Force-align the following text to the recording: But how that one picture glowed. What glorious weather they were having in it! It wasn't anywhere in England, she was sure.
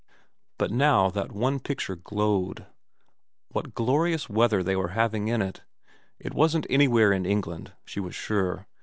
But 0.57 0.71
how 0.71 1.11
that 1.11 1.31
one 1.31 1.59
picture 1.59 1.95
glowed. 1.95 2.65
What 3.49 3.75
glorious 3.75 4.27
weather 4.27 4.63
they 4.63 4.75
were 4.75 4.87
having 4.97 5.27
in 5.27 5.43
it! 5.43 5.61
It 6.17 6.33
wasn't 6.33 6.65
anywhere 6.71 7.11
in 7.13 7.27
England, 7.27 7.73
she 7.85 7.99
was 7.99 8.15
sure. 8.15 8.65